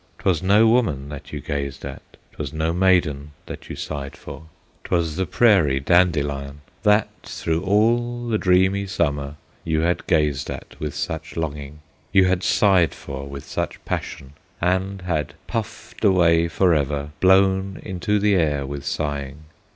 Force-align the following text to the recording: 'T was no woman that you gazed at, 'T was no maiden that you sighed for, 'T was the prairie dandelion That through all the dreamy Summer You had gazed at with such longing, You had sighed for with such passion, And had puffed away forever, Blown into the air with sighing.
'T 0.17 0.27
was 0.27 0.41
no 0.41 0.65
woman 0.65 1.09
that 1.09 1.31
you 1.31 1.39
gazed 1.39 1.85
at, 1.85 2.01
'T 2.13 2.17
was 2.39 2.51
no 2.51 2.73
maiden 2.73 3.33
that 3.45 3.69
you 3.69 3.75
sighed 3.75 4.17
for, 4.17 4.45
'T 4.83 4.95
was 4.95 5.15
the 5.15 5.27
prairie 5.27 5.79
dandelion 5.79 6.61
That 6.81 7.09
through 7.21 7.61
all 7.61 8.27
the 8.27 8.39
dreamy 8.39 8.87
Summer 8.87 9.35
You 9.63 9.81
had 9.81 10.07
gazed 10.07 10.49
at 10.49 10.75
with 10.79 10.95
such 10.95 11.37
longing, 11.37 11.81
You 12.11 12.25
had 12.25 12.41
sighed 12.41 12.95
for 12.95 13.27
with 13.27 13.43
such 13.45 13.77
passion, 13.85 14.33
And 14.59 15.03
had 15.03 15.35
puffed 15.45 16.03
away 16.03 16.47
forever, 16.47 17.11
Blown 17.19 17.79
into 17.83 18.17
the 18.17 18.33
air 18.33 18.65
with 18.65 18.83
sighing. 18.83 19.43